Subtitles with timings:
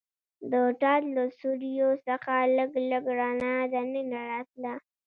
[0.51, 4.73] د ټاټ له سوریو څخه لږ لږ رڼا دننه راتله.